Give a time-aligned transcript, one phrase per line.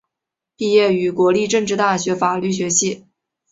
[0.55, 3.05] 毕业于国立政治大学法律学系。